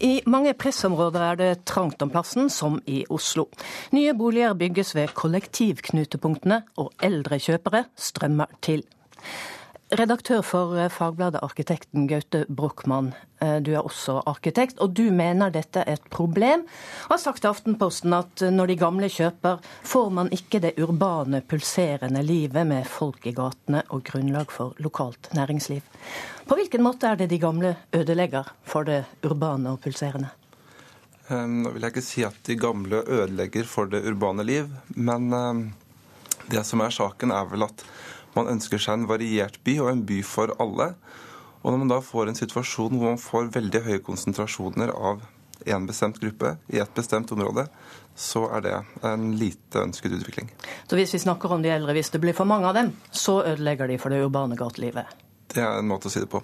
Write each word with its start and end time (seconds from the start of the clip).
I 0.00 0.22
mange 0.24 0.54
pressområder 0.56 1.20
er 1.20 1.36
det 1.36 1.50
trangt 1.68 2.00
om 2.02 2.10
plassen, 2.12 2.48
som 2.48 2.78
i 2.88 3.02
Oslo. 3.12 3.50
Nye 3.92 4.14
boliger 4.16 4.56
bygges 4.56 4.94
ved 4.96 5.12
kollektivknutepunktene, 5.14 6.62
og 6.80 6.94
eldre 7.04 7.36
kjøpere 7.36 7.84
strømmer 8.00 8.48
til. 8.64 8.86
Redaktør 9.90 10.42
for 10.46 10.76
eh, 10.78 10.86
fagbladet 10.92 11.40
Arkitekten, 11.42 12.04
Gaute 12.06 12.44
Brochmann. 12.48 13.08
Eh, 13.42 13.56
du 13.58 13.72
er 13.74 13.82
også 13.82 14.20
arkitekt, 14.30 14.78
og 14.78 14.92
du 14.94 15.08
mener 15.10 15.50
dette 15.50 15.82
er 15.82 15.96
et 15.98 16.04
problem. 16.14 16.62
Har 17.08 17.18
sagt 17.18 17.42
til 17.42 17.50
Aftenposten 17.50 18.14
at 18.14 18.44
eh, 18.46 18.52
når 18.54 18.70
de 18.70 18.76
gamle 18.78 19.08
kjøper, 19.10 19.58
får 19.82 20.12
man 20.14 20.30
ikke 20.36 20.60
det 20.62 20.76
urbane, 20.78 21.40
pulserende 21.42 22.22
livet 22.22 22.68
med 22.70 22.86
folk 22.86 23.26
i 23.26 23.34
gatene 23.34 23.82
og 23.90 24.04
grunnlag 24.06 24.54
for 24.54 24.78
lokalt 24.78 25.32
næringsliv. 25.34 25.82
På 26.46 26.58
hvilken 26.60 26.86
måte 26.86 27.10
er 27.10 27.18
det 27.18 27.32
de 27.34 27.40
gamle 27.42 27.74
ødelegger 27.90 28.46
for 28.62 28.86
det 28.86 29.02
urbane 29.26 29.74
og 29.74 29.82
pulserende? 29.82 30.30
Nå 31.30 31.74
vil 31.74 31.82
jeg 31.82 31.96
ikke 31.96 32.06
si 32.06 32.22
at 32.26 32.38
de 32.46 32.58
gamle 32.58 33.02
ødelegger 33.06 33.66
for 33.66 33.90
det 33.90 34.04
urbane 34.06 34.46
liv, 34.46 34.70
men 34.98 35.30
det 36.50 36.64
som 36.66 36.82
er 36.82 36.90
saken, 36.94 37.30
er 37.30 37.46
vel 37.52 37.68
at 37.68 37.84
man 38.36 38.50
ønsker 38.52 38.80
seg 38.82 38.98
en 38.98 39.08
variert 39.10 39.58
by 39.66 39.76
og 39.84 39.90
en 39.92 40.04
by 40.06 40.20
for 40.26 40.54
alle. 40.62 40.92
Og 41.60 41.72
når 41.72 41.82
man 41.82 41.92
da 41.92 42.00
får 42.04 42.30
en 42.30 42.38
situasjon 42.38 42.96
hvor 42.96 43.12
man 43.12 43.20
får 43.20 43.52
veldig 43.56 43.84
høye 43.88 44.02
konsentrasjoner 44.04 44.92
av 44.94 45.24
en 45.68 45.86
bestemt 45.86 46.20
gruppe 46.20 46.54
i 46.72 46.78
et 46.80 46.94
bestemt 46.96 47.32
område, 47.34 47.66
så 48.16 48.46
er 48.56 48.62
det 48.64 48.76
en 49.06 49.26
lite 49.40 49.82
ønsket 49.82 50.14
utvikling. 50.16 50.48
Så 50.88 50.96
hvis 50.96 51.12
vi 51.14 51.20
snakker 51.24 51.52
om 51.52 51.62
de 51.64 51.72
eldre, 51.72 51.94
hvis 51.96 52.12
det 52.14 52.20
blir 52.22 52.36
for 52.36 52.48
mange 52.48 52.68
av 52.68 52.78
dem, 52.78 52.94
så 53.10 53.40
ødelegger 53.42 53.90
de 53.90 53.98
for 54.00 54.12
det 54.12 54.22
urbane 54.24 54.56
gatelivet? 54.56 55.12
Det 55.50 55.60
er 55.60 55.80
en 55.80 55.90
måte 55.90 56.08
å 56.08 56.12
si 56.12 56.22
det 56.22 56.30
på. 56.32 56.42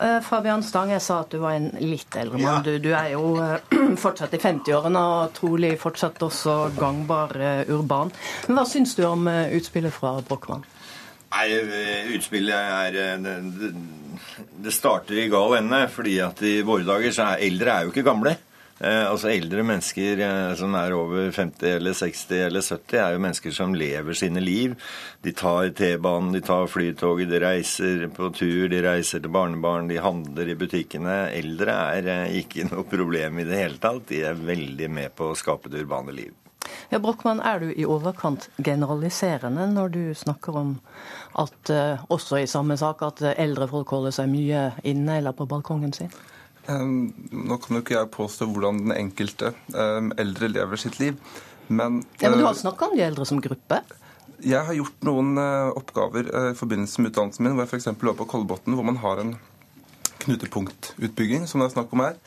Eh, 0.00 0.20
Fabian 0.26 0.62
Stang, 0.66 0.90
jeg 0.90 1.02
sa 1.02 1.20
at 1.22 1.30
du 1.30 1.38
var 1.42 1.54
en 1.54 1.68
litt 1.78 2.16
eldre 2.18 2.40
mann. 2.40 2.62
Du, 2.66 2.72
du, 2.82 2.90
er 2.96 3.12
jo 3.12 3.34
uh, 3.38 3.58
fortsatt 4.04 4.34
i 4.34 4.40
50-årene 4.42 5.02
og 5.16 5.34
trolig 5.36 5.74
fortsatt 5.78 6.22
også 6.26 6.56
gangbar 6.78 7.34
uh, 7.38 7.62
urban. 7.70 8.10
Men 8.48 8.58
hva 8.58 8.66
syns 8.68 8.96
du 8.98 9.04
om 9.06 9.28
utspillet 9.28 9.94
fra 9.94 10.16
Brochmann? 10.26 10.66
Nei, 11.34 11.46
utspillet 12.14 12.54
er 12.54 13.22
det, 13.22 13.70
det 14.62 14.74
starter 14.74 15.18
i 15.18 15.28
gal 15.30 15.56
ende. 15.58 15.80
fordi 15.90 16.18
at 16.22 16.42
i 16.46 16.60
våre 16.66 16.86
dager 16.86 17.14
så 17.14 17.32
er 17.32 17.46
eldre 17.48 17.72
er 17.72 17.86
jo 17.86 17.94
ikke 17.94 18.06
gamle. 18.06 18.36
Eh, 18.80 19.04
altså 19.06 19.30
Eldre 19.30 19.62
mennesker 19.62 20.18
eh, 20.24 20.52
som 20.58 20.74
er 20.74 20.94
over 20.96 21.28
50 21.30 21.76
eller 21.76 21.94
60 21.94 22.40
eller 22.48 22.64
70, 22.64 22.96
er 22.98 23.14
jo 23.14 23.22
mennesker 23.22 23.54
som 23.54 23.76
lever 23.78 24.18
sine 24.18 24.42
liv. 24.42 24.74
De 25.22 25.30
tar 25.36 25.70
T-banen, 25.78 26.32
de 26.34 26.42
tar 26.42 26.66
flytoget, 26.70 27.30
de 27.30 27.42
reiser 27.44 28.08
på 28.16 28.32
tur, 28.34 28.66
de 28.72 28.82
reiser 28.82 29.22
til 29.22 29.34
barnebarn, 29.34 29.86
de 29.92 30.02
handler 30.02 30.50
i 30.50 30.58
butikkene. 30.58 31.20
Eldre 31.38 31.78
er 31.94 32.10
eh, 32.16 32.40
ikke 32.42 32.66
noe 32.72 32.86
problem 32.90 33.38
i 33.38 33.46
det 33.46 33.62
hele 33.62 33.78
tatt. 33.78 34.08
De 34.10 34.24
er 34.26 34.42
veldig 34.42 34.90
med 34.90 35.14
på 35.14 35.30
å 35.30 35.38
skape 35.38 35.70
det 35.70 35.86
urbane 35.86 36.16
liv. 36.16 36.34
Ja, 36.90 36.98
Brochmann, 36.98 37.42
er 37.44 37.60
du 37.60 37.70
i 37.70 37.86
overkant 37.86 38.48
generaliserende 38.56 39.68
når 39.70 39.90
du 39.94 40.04
snakker 40.16 40.56
om 40.56 40.70
at 41.38 41.70
uh, 41.72 42.00
også 42.12 42.40
i 42.40 42.48
samme 42.48 42.76
sak 42.80 43.02
at 43.04 43.20
eldre 43.34 43.68
folk 43.68 43.92
holder 43.92 44.14
seg 44.16 44.30
mye 44.32 44.70
inne 44.86 45.18
eller 45.20 45.36
på 45.36 45.46
balkongen 45.50 45.92
sin? 45.96 46.12
Nå 46.66 47.58
kan 47.60 47.76
jo 47.76 47.82
ikke 47.82 47.96
jeg 47.98 48.08
påstå 48.14 48.46
hvordan 48.48 48.78
den 48.86 48.94
enkelte 48.96 49.50
eldre 49.74 50.48
lever 50.48 50.80
sitt 50.80 50.96
liv, 51.00 51.18
men 51.68 52.02
ja, 52.20 52.30
Men 52.30 52.38
du 52.38 52.44
har 52.44 52.54
snakka 52.54 52.88
om 52.88 52.96
de 52.96 53.04
eldre 53.04 53.26
som 53.28 53.40
gruppe? 53.40 53.80
Jeg 54.44 54.60
har 54.66 54.76
gjort 54.76 55.04
noen 55.06 55.38
eh, 55.40 55.70
oppgaver 55.78 56.28
eh, 56.28 56.50
i 56.52 56.58
forbindelse 56.58 57.00
med 57.00 57.12
utdannelsen 57.12 57.46
min, 57.46 57.54
hvor 57.56 57.64
jeg 57.64 57.72
f.eks. 57.72 57.92
var 58.02 58.16
på 58.18 58.26
Kolbotn, 58.28 58.74
hvor 58.76 58.84
man 58.84 58.98
har 59.00 59.22
en 59.22 59.36
knutepunktutbygging, 60.24 61.46
som 61.48 61.62
det 61.62 61.70
er 61.70 61.76
snakk 61.76 61.94
om 61.96 62.02
her, 62.04 62.18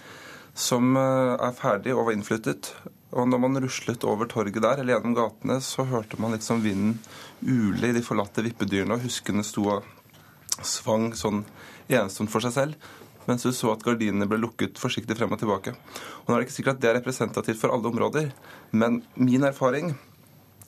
som 0.58 0.98
eh, 0.98 1.34
er 1.36 1.58
ferdig 1.58 1.94
og 1.94 2.08
var 2.08 2.18
innflyttet. 2.18 2.72
Og 3.14 3.30
når 3.30 3.44
man 3.44 3.62
ruslet 3.62 4.06
over 4.08 4.30
torget 4.32 4.64
der, 4.64 4.82
eller 4.82 4.96
gjennom 4.96 5.18
gatene, 5.18 5.60
så 5.64 5.86
hørte 5.88 6.20
man 6.22 6.34
liksom 6.34 6.64
vinden 6.66 6.98
ule 7.46 7.92
i 7.92 7.96
de 7.96 8.04
forlatte 8.06 8.44
vippedyrene, 8.46 8.98
og 8.98 9.06
huskene 9.06 9.46
sto 9.46 9.68
og 9.78 9.86
svang 10.66 11.12
sånn 11.14 11.44
ensomt 11.94 12.34
for 12.34 12.44
seg 12.44 12.56
selv 12.56 12.94
mens 13.28 13.44
du 13.46 13.52
så 13.54 13.74
at 13.74 13.84
gardinene 13.86 14.28
ble 14.30 14.40
lukket 14.42 14.80
forsiktig 14.82 15.18
frem 15.20 15.36
og 15.36 15.42
tilbake. 15.42 15.76
Og 16.24 16.30
nå 16.30 16.36
er 16.36 16.42
det 16.42 16.48
ikke 16.48 16.58
sikkert 16.58 16.80
at 16.80 16.84
det 16.84 16.92
er 16.92 17.00
representativt 17.02 17.62
for 17.62 17.76
alle 17.76 17.92
områder, 17.92 18.32
men 18.72 19.02
min 19.16 19.48
erfaring 19.48 19.94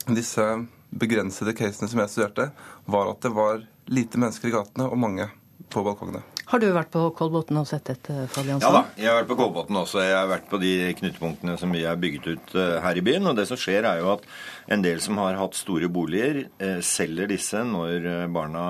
disse 0.08 0.44
begrensede 0.90 1.54
casene 1.56 1.88
som 1.90 2.00
jeg 2.02 2.12
studerte, 2.12 2.50
var 2.90 3.12
at 3.12 3.22
det 3.24 3.32
var 3.34 3.64
lite 3.90 4.20
mennesker 4.20 4.50
i 4.50 4.54
gatene 4.54 4.88
og 4.90 4.98
mange 4.98 5.28
på 5.70 5.84
balkongene. 5.86 6.22
Har 6.50 6.58
du 6.58 6.66
vært 6.74 6.88
på 6.90 7.04
Kolbotn 7.14 7.60
og 7.60 7.66
sett 7.70 7.84
dette? 7.86 8.24
Fabiansen? 8.34 8.64
Ja 8.64 8.70
da, 8.74 8.80
jeg 8.98 9.06
har 9.06 9.20
vært 9.20 9.28
på 9.30 9.36
Kolbotn 9.38 9.76
også. 9.84 10.00
Jeg 10.02 10.16
har 10.16 10.26
vært 10.26 10.48
på 10.50 10.58
de 10.58 10.72
knutepunktene 10.98 11.52
som 11.60 11.70
vi 11.70 11.84
har 11.86 12.00
bygget 12.02 12.24
ut 12.26 12.54
eh, 12.58 12.72
her 12.82 12.98
i 12.98 13.04
byen. 13.06 13.28
Og 13.30 13.36
det 13.38 13.44
som 13.46 13.60
skjer, 13.60 13.86
er 13.86 14.00
jo 14.00 14.08
at 14.16 14.24
en 14.74 14.82
del 14.82 14.98
som 15.04 15.20
har 15.22 15.38
hatt 15.38 15.54
store 15.54 15.86
boliger, 15.94 16.40
eh, 16.58 16.80
selger 16.82 17.30
disse 17.30 17.62
når 17.68 18.08
eh, 18.10 18.24
barna 18.34 18.64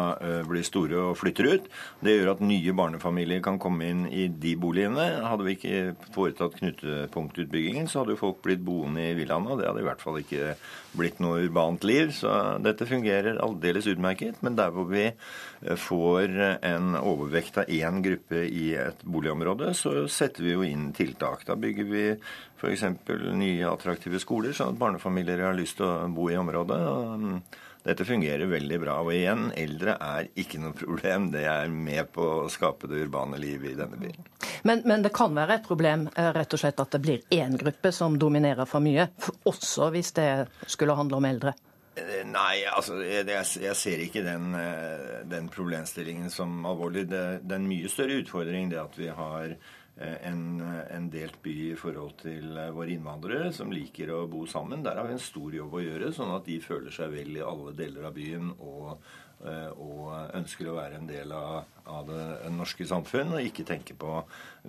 blir 0.45 0.67
store 0.67 0.99
og 1.07 1.17
flytter 1.17 1.49
ut. 1.55 1.71
Det 2.05 2.19
gjør 2.19 2.35
at 2.35 2.43
nye 2.45 2.75
barnefamilier 2.77 3.41
kan 3.47 3.57
komme 3.63 3.89
inn 3.89 4.05
i 4.13 4.27
de 4.29 4.53
boligene. 4.61 5.07
Hadde 5.25 5.49
vi 5.49 5.57
ikke 5.57 6.13
foretatt 6.13 6.61
knutepunktutbyggingen, 6.61 7.89
så 7.89 8.03
hadde 8.03 8.19
jo 8.19 8.21
folk 8.27 8.45
blitt 8.45 8.61
boende 8.67 9.09
i 9.09 9.17
villaene, 9.17 9.55
og 9.55 9.63
det 9.63 9.71
hadde 9.71 9.81
i 9.81 9.89
hvert 9.89 10.05
fall 10.05 10.21
ikke 10.21 10.53
blitt 11.01 11.25
noe 11.25 11.47
urbant 11.47 11.89
liv. 11.89 12.13
Så 12.13 12.29
dette 12.61 12.89
fungerer 12.91 13.41
aldeles 13.41 13.89
utmerket. 13.89 14.45
Men 14.45 14.61
der 14.61 14.69
hvor 14.75 14.91
vi 14.93 15.09
får 15.81 16.37
en 16.67 16.93
overvekt 17.01 17.61
av 17.61 17.70
én 17.79 18.03
gruppe 18.03 18.43
i 18.47 18.75
et 18.79 19.03
boligområde, 19.07 19.73
så 19.79 20.05
setter 20.11 20.47
vi 20.47 20.55
jo 20.55 20.67
inn 20.67 20.91
tiltak. 20.97 21.47
Da 21.49 21.57
bygger 21.61 21.89
vi 21.91 22.05
f.eks. 22.61 22.85
nye 23.39 23.71
attraktive 23.71 24.21
skoler, 24.23 24.55
sånn 24.57 24.75
at 24.75 24.81
barnefamilier 24.81 25.47
har 25.49 25.59
lyst 25.59 25.79
til 25.81 25.89
å 25.89 26.09
bo 26.13 26.31
i 26.31 26.39
området. 26.41 26.81
Dette 27.83 28.05
fungerer 28.05 28.47
veldig 28.47 28.79
bra. 28.83 28.99
Og 29.01 29.15
igjen, 29.15 29.47
eldre 29.57 29.95
er 30.05 30.29
ikke 30.39 30.61
noe 30.61 30.77
problem. 30.77 31.31
Det 31.33 31.47
er 31.49 31.71
med 31.73 32.11
på 32.13 32.27
å 32.43 32.51
skape 32.53 32.91
det 32.91 33.07
urbane 33.07 33.41
livet 33.41 33.73
i 33.73 33.79
denne 33.79 33.97
byen. 34.01 34.29
Men, 34.69 34.83
men, 34.85 35.01
det 35.07 35.15
kan 35.17 35.33
være 35.37 35.57
et 35.57 35.67
problem 35.69 36.05
eh, 36.13 36.31
rett 36.37 36.53
og 36.53 36.61
slett 36.61 36.83
at 36.83 36.93
det 36.93 37.01
blir 37.01 37.25
én 37.33 37.57
gruppe 37.61 37.93
som 37.97 38.19
dominerer 38.21 38.69
for 38.69 38.85
mye, 38.85 39.09
også 39.49 39.89
hvis 39.95 40.13
det 40.19 40.31
skulle 40.69 40.99
handle 40.99 41.23
om 41.23 41.29
eldre? 41.31 41.57
Eh, 42.21 42.27
nei, 42.29 42.63
altså 42.69 43.01
jeg, 43.05 43.27
jeg 43.65 43.77
ser 43.79 44.03
ikke 44.05 44.23
den, 44.25 44.55
eh, 44.59 45.21
den, 45.29 45.49
problemstillingen 45.53 46.31
som 46.33 46.65
alvorlig. 46.67 47.09
Det, 47.11 47.23
det, 47.45 47.55
er 47.55 47.61
en 47.61 47.71
mye 47.71 47.91
større 47.93 48.21
utfordring 48.23 48.71
det 48.73 48.81
at 48.81 48.99
vi 48.99 49.09
har 49.15 49.55
eh, 49.55 50.19
en, 50.29 50.61
en, 50.63 51.09
delt 51.13 51.41
by 51.45 51.57
i 51.71 51.79
forhold 51.79 52.19
til 52.23 52.61
våre 52.75 52.93
innvandrere 52.95 53.51
som 53.57 53.73
liker 53.73 54.13
å 54.15 54.27
bo 54.31 54.45
sammen. 54.51 54.85
Der 54.87 55.01
har 55.01 55.09
vi 55.09 55.17
en 55.17 55.25
stor 55.25 55.57
jobb 55.57 55.75
å 55.79 55.83
gjøre, 55.85 56.13
sånn 56.17 56.37
at 56.37 56.47
de 56.49 56.61
føler 56.65 56.95
seg 56.95 57.13
vel 57.15 57.35
i 57.39 57.45
alle 57.45 57.75
deler 57.79 58.09
av 58.11 58.17
byen 58.17 58.55
og, 58.59 59.11
og 59.41 60.09
ønsker 60.37 60.69
å 60.69 60.77
være 60.77 60.99
en 61.01 61.09
del 61.09 61.33
av, 61.33 61.63
av 61.89 62.11
det 62.11 62.51
norske 62.53 62.85
samfunn 62.85 63.39
og 63.39 63.47
ikke 63.47 63.65
tenke 63.69 63.97
på 63.97 64.19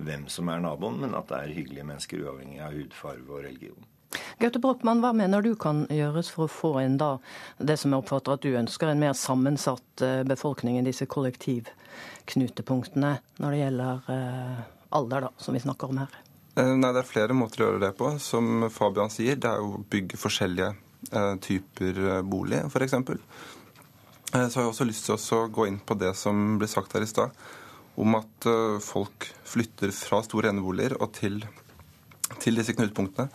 hvem 0.00 0.24
som 0.32 0.48
er 0.48 0.64
naboen, 0.64 1.02
men 1.04 1.18
at 1.18 1.28
det 1.28 1.42
er 1.42 1.56
hyggelige 1.58 1.88
mennesker 1.90 2.24
uavhengig 2.24 2.62
av 2.64 2.78
hudfarve 2.78 3.28
og 3.28 3.44
religion. 3.50 3.91
Gaute 4.40 4.56
Brochmann, 4.62 5.02
hva 5.02 5.10
mener 5.16 5.42
du 5.44 5.54
kan 5.60 5.82
gjøres 5.92 6.30
for 6.32 6.44
å 6.46 6.50
få 6.50 6.80
inn 6.82 6.96
da 7.00 7.10
det 7.58 7.76
som 7.80 7.92
jeg 7.92 8.00
oppfatter 8.02 8.32
at 8.34 8.42
du 8.44 8.58
ønsker, 8.58 8.86
en 8.88 9.02
mer 9.02 9.14
sammensatt 9.18 10.02
eh, 10.04 10.22
befolkning 10.28 10.74
i 10.78 10.86
disse 10.86 11.06
kollektivknutepunktene 11.10 13.12
når 13.42 13.48
det 13.50 13.60
gjelder 13.60 13.94
eh, 14.14 14.58
alder, 14.98 15.20
da, 15.26 15.30
som 15.42 15.52
vi 15.56 15.64
snakker 15.64 15.86
om 15.92 15.98
her? 16.04 16.12
Eh, 16.56 16.74
nei, 16.76 16.92
Det 16.92 17.00
er 17.02 17.10
flere 17.10 17.34
måter 17.36 17.58
å 17.60 17.64
gjøre 17.70 17.84
det 17.86 17.94
på. 17.98 18.06
Som 18.22 18.44
Fabian 18.72 19.10
sier, 19.12 19.36
det 19.36 19.50
er 19.50 19.58
å 19.60 19.84
bygge 19.90 20.16
forskjellige 20.20 20.70
typer 21.42 22.22
bolig, 22.22 22.60
f.eks. 22.68 22.94
Så 24.30 24.54
har 24.54 24.62
jeg 24.62 24.70
også 24.70 24.86
lyst 24.86 25.04
til 25.08 25.14
å 25.18 25.50
gå 25.50 25.66
inn 25.66 25.80
på 25.82 25.94
det 25.98 26.14
som 26.14 26.58
ble 26.60 26.68
sagt 26.70 26.94
her 26.94 27.02
i 27.02 27.10
stad, 27.10 27.30
om 27.98 28.14
at 28.14 28.46
folk 28.86 29.34
flytter 29.50 29.90
fra 29.92 30.22
store 30.22 30.48
eneboliger 30.54 30.94
og 31.02 31.10
til, 31.18 31.42
til 32.38 32.54
disse 32.56 32.72
knutepunktene. 32.78 33.26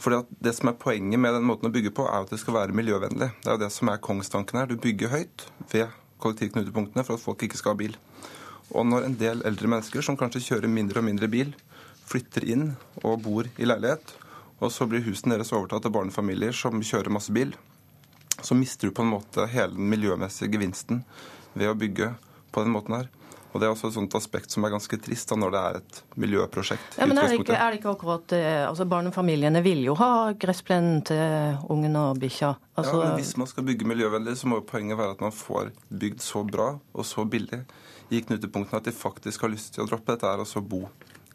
For 0.00 0.24
det 0.40 0.54
som 0.56 0.70
er 0.70 0.78
Poenget 0.80 1.20
med 1.20 1.34
den 1.36 1.44
måten 1.44 1.68
å 1.68 1.72
bygge 1.74 1.92
på, 1.92 2.06
er 2.08 2.24
at 2.24 2.30
det 2.32 2.40
skal 2.40 2.56
være 2.56 2.76
miljøvennlig. 2.76 3.32
Det 3.42 3.50
er 3.50 3.58
jo 3.58 3.64
det 3.66 3.72
som 3.74 3.90
er 3.92 4.00
kongstanken 4.00 4.60
her. 4.60 4.70
Du 4.70 4.80
bygger 4.80 5.12
høyt 5.12 5.44
ved 5.72 5.92
kollektivknutepunktene 6.20 7.04
for 7.04 7.18
at 7.18 7.24
folk 7.24 7.44
ikke 7.44 7.60
skal 7.60 7.74
ha 7.74 7.80
bil. 7.82 7.98
Og 8.70 8.86
når 8.86 9.06
en 9.06 9.18
del 9.20 9.44
eldre 9.48 9.68
mennesker 9.68 10.04
som 10.04 10.16
kanskje 10.16 10.44
kjører 10.46 10.72
mindre 10.72 11.02
og 11.02 11.08
mindre 11.08 11.28
bil, 11.28 11.52
flytter 12.08 12.46
inn 12.48 12.70
og 13.02 13.20
bor 13.26 13.48
i 13.60 13.68
leilighet, 13.68 14.14
og 14.60 14.72
så 14.72 14.86
blir 14.88 15.04
husene 15.04 15.36
deres 15.36 15.52
overtatt 15.56 15.86
av 15.88 15.94
barnefamilier 15.94 16.56
som 16.56 16.80
kjører 16.84 17.12
masse 17.12 17.32
bil, 17.34 17.52
så 18.40 18.56
mister 18.56 18.88
du 18.88 18.96
på 18.96 19.04
en 19.04 19.12
måte 19.12 19.44
hele 19.52 19.76
den 19.76 19.88
miljømessige 19.92 20.54
gevinsten 20.54 21.02
ved 21.52 21.68
å 21.68 21.76
bygge 21.76 22.14
på 22.52 22.64
den 22.64 22.72
måten 22.72 22.96
her. 22.96 23.08
Og 23.50 23.58
Det 23.58 23.66
er 23.66 23.72
også 23.72 23.88
et 23.90 23.96
sånt 23.96 24.14
aspekt 24.14 24.54
som 24.54 24.64
er 24.64 24.70
ganske 24.70 24.98
trist 25.02 25.32
da, 25.32 25.36
når 25.42 25.54
det 25.54 25.60
er 25.60 25.78
et 25.80 26.00
miljøprosjekt. 26.22 26.98
Ja, 27.00 27.08
men 27.10 27.18
er 27.18 27.26
det, 27.26 27.40
ikke, 27.40 27.56
er 27.56 27.72
det 27.72 27.80
ikke 27.80 27.94
akkurat 27.96 28.34
altså 28.68 28.86
Barn 28.86 29.10
og 29.10 29.16
familiene 29.16 29.62
vil 29.64 29.82
jo 29.82 29.96
ha 29.98 30.30
gressplenen 30.38 31.00
til 31.10 31.58
ungen 31.72 31.98
og 31.98 32.20
bikkja. 32.22 32.52
Altså... 32.78 33.00
Ja, 33.00 33.08
men 33.08 33.18
Hvis 33.18 33.34
man 33.40 33.50
skal 33.50 33.66
bygge 33.66 33.88
miljøvennlig, 33.90 34.36
så 34.38 34.50
må 34.50 34.60
jo 34.60 34.66
poenget 34.70 35.00
være 35.00 35.16
at 35.16 35.24
man 35.24 35.34
får 35.34 35.72
bygd 35.90 36.22
så 36.22 36.44
bra 36.46 36.70
og 36.78 37.08
så 37.08 37.26
billig 37.26 37.64
i 38.10 38.22
knutepunktene 38.22 38.80
at 38.80 38.86
de 38.86 38.94
faktisk 38.94 39.44
har 39.46 39.52
lyst 39.52 39.74
til 39.74 39.84
å 39.84 39.90
droppe 39.90 40.14
dette 40.14 40.30
her 40.30 40.42
og 40.42 40.48
så 40.50 40.62
bo 40.62 40.84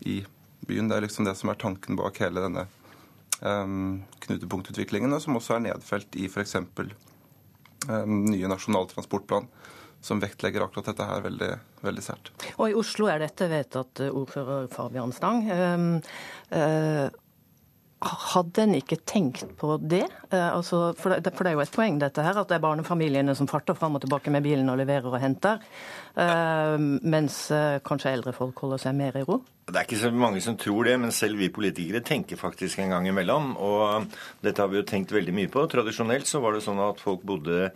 i 0.08 0.22
byen. 0.68 0.90
Det 0.90 0.98
er 0.98 1.06
liksom 1.08 1.28
det 1.28 1.36
som 1.40 1.52
er 1.52 1.60
tanken 1.60 2.00
bak 2.00 2.20
hele 2.24 2.44
denne 2.44 2.66
um, 3.42 4.04
knutepunktutviklingen, 4.26 5.14
og 5.16 5.24
som 5.24 5.40
også 5.40 5.58
er 5.58 5.68
nedfelt 5.70 6.16
i 6.20 6.28
f.eks. 6.32 6.58
Um, 7.88 8.26
nye 8.32 8.50
Nasjonal 8.52 8.90
transportplan 8.92 9.48
som 10.06 10.22
vektlegger 10.22 10.66
akkurat 10.66 10.92
dette 10.92 11.10
her 11.10 11.22
veldig, 11.26 11.52
veldig 11.86 12.06
sært. 12.06 12.32
Og 12.56 12.70
i 12.70 12.78
Oslo 12.78 13.10
er 13.10 13.24
dette 13.26 13.50
vedtatt 13.50 14.04
eh, 14.06 14.14
ordfører 14.14 14.68
Fabian 14.72 15.14
Stang. 15.16 15.48
Um, 15.50 15.88
uh, 16.54 17.08
hadde 18.06 18.62
en 18.68 18.76
ikke 18.78 19.00
tenkt 19.08 19.56
på 19.58 19.80
det? 19.82 20.04
Uh, 20.30 20.52
altså, 20.52 20.84
for, 21.00 21.16
det? 21.16 21.34
for, 21.34 21.42
det? 21.42 21.56
er 21.56 21.58
jo 21.58 21.66
et 21.66 21.74
poeng 21.74 21.98
dette 22.02 22.26
her, 22.26 22.38
at 22.38 22.52
det 22.52 22.60
er 22.60 22.66
barnefamiliene 22.68 23.34
som 23.38 23.50
farter 23.50 23.78
fram 23.78 23.98
og 23.98 24.06
tilbake 24.06 24.34
med 24.34 24.46
bilen 24.46 24.70
og 24.70 24.78
leverer 24.84 25.10
og 25.10 25.18
henter, 25.24 25.66
uh, 26.20 26.78
mens 27.02 27.48
kanskje 27.88 28.14
eldre 28.14 28.36
folk 28.38 28.62
holder 28.62 28.86
seg 28.86 28.98
mer 29.02 29.18
i 29.18 29.26
ro? 29.26 29.42
Det 29.66 29.80
er 29.80 29.88
ikke 29.88 29.98
så 29.98 30.12
mange 30.14 30.38
som 30.46 30.54
tror 30.62 30.86
det, 30.86 30.94
men 31.02 31.10
selv 31.10 31.40
vi 31.42 31.48
politikere 31.50 32.04
tenker 32.06 32.38
faktisk 32.38 32.84
en 32.84 32.92
gang 32.94 33.08
imellom. 33.10 33.56
Og 33.58 34.12
dette 34.46 34.62
har 34.62 34.70
vi 34.70 34.78
jo 34.78 34.86
tenkt 34.86 35.10
veldig 35.10 35.34
mye 35.34 35.50
på. 35.50 35.64
Tradisjonelt 35.72 36.30
så 36.30 36.38
var 36.44 36.54
det 36.54 36.62
sånn 36.62 36.78
at 36.84 37.02
folk 37.02 37.24
bodde 37.26 37.72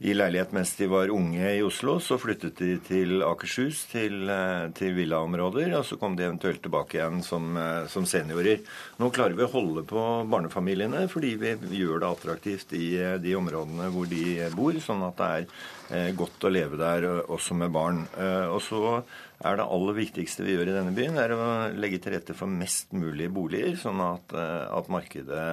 i 0.00 0.14
leilighet 0.16 0.54
mens 0.56 0.72
de 0.78 0.88
var 0.88 1.12
unge 1.12 1.50
i 1.50 1.60
Oslo. 1.60 1.98
Så 2.00 2.16
flyttet 2.22 2.56
de 2.62 2.78
til 2.86 3.20
Akershus, 3.28 3.82
til, 3.90 4.32
til 4.78 4.96
villaområder, 4.96 5.74
og 5.76 5.84
så 5.84 5.98
kom 6.00 6.16
de 6.16 6.24
eventuelt 6.24 6.62
tilbake 6.64 6.96
igjen 6.96 7.20
som, 7.26 7.52
som, 7.92 8.08
seniorer. 8.08 8.64
Nå 8.96 9.12
klarer 9.12 9.36
vi 9.36 9.44
å 9.44 9.52
holde 9.52 9.84
på 9.90 10.06
barnefamiliene 10.32 11.04
fordi 11.12 11.34
vi 11.42 11.52
gjør 11.76 12.00
det 12.06 12.08
attraktivt 12.08 12.72
i 12.80 12.88
de 13.20 13.36
områdene 13.36 13.92
hvor 13.92 14.08
de 14.08 14.48
bor, 14.56 14.80
sånn 14.80 15.04
at 15.10 15.20
det 15.20 15.30
er 15.36 15.46
eh, 15.92 16.10
godt 16.16 16.48
å 16.48 16.56
leve 16.56 16.80
der 16.80 17.10
også 17.28 17.60
med 17.60 17.76
barn. 17.76 18.06
Eh, 18.16 18.48
og 18.48 18.64
så 18.64 18.96
er 19.44 19.58
det 19.58 19.66
aller 19.76 19.96
viktigste 19.98 20.44
vi 20.46 20.54
gjør 20.54 20.70
i 20.70 20.76
denne 20.76 20.94
byen, 20.96 21.18
er 21.20 21.34
å 21.34 21.48
legge 21.76 22.00
til 22.02 22.14
rette 22.16 22.36
for 22.36 22.50
mest 22.50 22.94
mulig 22.96 23.28
boliger, 23.32 23.76
sånn 23.80 24.00
at, 24.04 24.32
eh, 24.32 24.64
at 24.78 24.90
markedet 24.92 25.44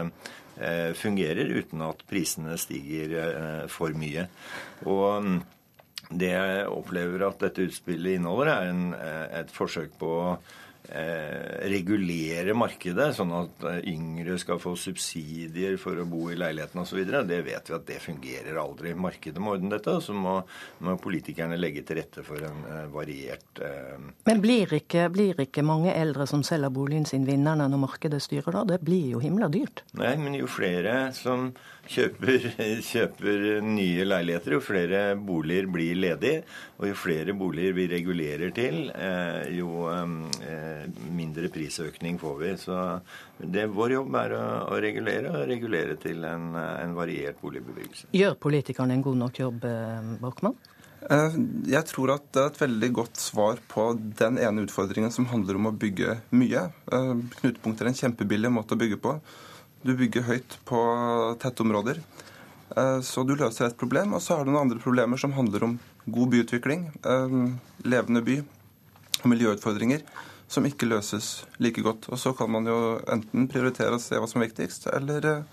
eh, 0.57 0.91
fungerer 0.97 1.51
uten 1.57 1.83
at 1.85 2.05
prisene 2.09 2.57
stiger 2.61 3.17
eh, 3.19 3.65
for 3.71 3.95
mye. 3.97 4.27
Og 4.87 5.27
mm, 5.27 5.37
det 6.11 6.31
jeg 6.33 6.65
opplever 6.71 7.27
at 7.27 7.43
dette 7.43 7.67
utspillet 7.67 8.17
inneholder, 8.19 8.53
er 8.53 8.71
en, 8.71 8.85
et 9.41 9.51
forsøk 9.55 9.95
på 9.99 10.11
å 10.21 10.25
Eh, 10.89 11.69
regulere 11.69 12.55
markedet, 12.57 13.11
sånn 13.15 13.29
at 13.37 13.61
eh, 13.69 13.77
yngre 13.93 14.33
skal 14.41 14.57
få 14.59 14.73
subsidier 14.75 15.77
for 15.79 15.95
å 16.01 16.07
bo 16.09 16.25
i 16.33 16.35
leiligheten 16.35 16.81
osv. 16.81 17.03
Det 17.05 17.37
vet 17.45 17.69
vi 17.69 17.75
at 17.77 17.85
det 17.87 17.99
fungerer 18.01 18.57
aldri. 18.59 18.95
Markedet 18.97 19.39
må 19.39 19.53
ordne 19.53 19.75
dette, 19.75 19.93
og 19.93 20.01
så 20.03 20.15
må, 20.17 20.39
må, 20.81 20.97
politikerne 20.99 21.59
legge 21.59 21.85
til 21.85 22.01
rette 22.01 22.25
for 22.25 22.41
en 22.43 22.65
uh, 22.65 22.81
variert 22.91 23.61
uh... 23.61 24.01
Men 24.27 24.41
blir 24.43 24.73
ikke, 24.81 25.05
blir 25.13 25.39
ikke, 25.45 25.63
mange 25.63 25.93
eldre 25.93 26.25
som 26.27 26.43
selger 26.43 26.73
boligen 26.73 27.05
sin 27.07 27.29
vinnerne 27.29 27.69
når 27.69 27.83
markedet 27.85 28.19
styrer 28.25 28.57
da? 28.57 28.65
Det 28.73 28.81
blir 28.83 29.13
jo 29.13 29.21
himla 29.23 29.51
dyrt. 29.53 29.85
Nei, 30.01 30.15
men 30.19 30.35
jo 30.41 30.49
flere 30.49 31.13
som 31.15 31.51
kjøper, 31.89 32.45
kjøper, 32.91 33.45
nye 33.65 34.05
leiligheter, 34.05 34.55
jo 34.55 34.63
flere 34.63 35.01
boliger 35.17 35.69
blir 35.71 35.99
ledige. 35.99 36.43
Og 36.81 36.89
jo 36.89 36.97
flere 36.97 37.35
boliger 37.37 37.75
vi 37.77 37.87
regulerer 37.91 38.53
til, 38.55 38.89
eh, 38.89 39.51
jo 39.57 39.85
eh, 39.91 40.87
mindre 41.13 41.51
prisøkning 41.53 42.19
får 42.21 42.37
vi. 42.41 42.51
Så 42.61 42.77
det, 43.37 43.67
vår 43.73 43.97
jobb 43.97 44.19
er 44.23 44.35
å, 44.37 44.43
å 44.73 44.81
regulere, 44.81 45.33
og 45.33 45.47
regulere 45.49 45.97
til 46.01 46.25
en, 46.27 46.51
en 46.57 46.97
variert 46.97 47.41
boligbebyggelse. 47.41 48.11
Gjør 48.17 48.37
politikerne 48.41 48.97
en 48.97 49.05
god 49.05 49.21
nok 49.25 49.43
jobb, 49.43 49.65
eh, 49.69 50.13
Brochmann? 50.21 50.59
Jeg 51.01 51.81
tror 51.89 52.11
at 52.13 52.27
det 52.29 52.41
er 52.43 52.51
et 52.51 52.59
veldig 52.61 52.87
godt 52.93 53.17
svar 53.17 53.57
på 53.71 53.87
den 54.19 54.35
ene 54.37 54.67
utfordringen 54.67 55.09
som 55.09 55.25
handler 55.31 55.57
om 55.57 55.71
å 55.71 55.73
bygge 55.73 56.19
mye. 56.37 56.67
Knutepunkter 56.85 57.87
er 57.87 57.89
en 57.89 57.97
kjempebillig 57.97 58.51
måte 58.53 58.77
å 58.77 58.81
bygge 58.83 58.99
på. 59.01 59.15
Du 59.81 59.93
bygger 59.97 60.27
høyt 60.27 60.57
på 60.69 60.79
tette 61.41 61.63
områder. 61.63 62.01
Eh, 62.77 62.99
så 63.01 63.23
du 63.25 63.35
løser 63.35 63.67
et 63.67 63.77
problem. 63.77 64.13
Og 64.13 64.21
så 64.21 64.37
har 64.37 64.45
du 64.45 64.51
noen 64.53 64.67
andre 64.67 64.81
problemer 64.81 65.17
som 65.17 65.33
handler 65.33 65.65
om 65.65 65.77
god 66.05 66.33
byutvikling, 66.33 66.91
eh, 67.05 67.37
levende 67.85 68.21
by 68.25 68.41
og 69.21 69.27
miljøutfordringer 69.29 70.05
som 70.51 70.65
ikke 70.67 70.89
løses 70.89 71.45
like 71.63 71.81
godt. 71.81 72.09
Og 72.11 72.19
så 72.19 72.33
kan 72.37 72.51
man 72.51 72.67
jo 72.67 72.99
enten 73.11 73.47
prioritere 73.51 73.95
å 73.95 74.01
se 74.03 74.19
hva 74.19 74.27
som 74.27 74.41
er 74.41 74.49
viktigst, 74.49 74.89
eller 74.91 75.27
eh, 75.29 75.43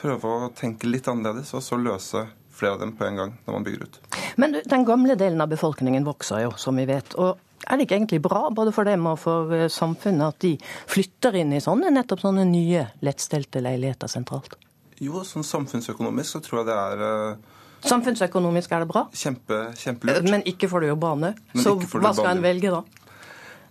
prøve 0.00 0.32
å 0.32 0.50
tenke 0.54 0.90
litt 0.90 1.08
annerledes 1.08 1.54
og 1.56 1.64
så 1.64 1.78
løse 1.80 2.26
flere 2.56 2.76
av 2.76 2.84
dem 2.84 2.92
på 2.96 3.04
en 3.04 3.18
gang 3.20 3.32
når 3.46 3.56
man 3.56 3.64
bygger 3.64 3.86
ut. 3.86 3.98
Men 4.36 4.60
den 4.64 4.84
gamle 4.88 5.16
delen 5.16 5.40
av 5.40 5.50
befolkningen 5.52 6.04
vokser 6.04 6.44
jo, 6.44 6.54
som 6.60 6.76
vi 6.76 6.86
vet. 6.88 7.16
og 7.16 7.40
er 7.66 7.78
det 7.78 7.86
ikke 7.86 7.98
egentlig 7.98 8.22
bra, 8.24 8.46
både 8.54 8.72
for 8.74 8.88
dem 8.88 9.06
og 9.10 9.18
for 9.22 9.52
eh, 9.54 9.66
samfunnet, 9.72 10.36
at 10.36 10.44
de 10.44 10.54
flytter 10.90 11.40
inn 11.42 11.56
i 11.56 11.62
sånne, 11.62 11.90
nettopp 11.94 12.22
sånne 12.22 12.46
nye, 12.48 12.86
lettstelte 13.06 13.62
leiligheter 13.64 14.10
sentralt? 14.10 14.54
Jo, 15.02 15.20
sånn 15.28 15.44
samfunnsøkonomisk 15.44 16.38
så 16.38 16.42
tror 16.44 16.62
jeg 16.62 16.68
det 16.70 16.76
er 16.80 17.02
uh, 17.04 17.56
Samfunnsøkonomisk 17.86 18.72
er 18.72 18.82
det 18.82 18.88
bra? 18.90 19.02
Kjempe, 19.14 19.58
kjempelurt. 19.78 20.30
Men 20.32 20.46
ikke 20.48 20.70
for 20.70 20.82
det 20.82 20.94
urbane. 20.94 21.34
Så 21.54 21.76
hva 21.76 22.14
skal 22.16 22.32
en 22.32 22.42
velge 22.42 22.72
da? 22.72 22.80